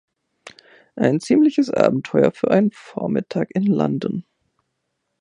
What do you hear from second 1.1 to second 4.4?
ziemliches Abenteuer für einen Vormittag in London!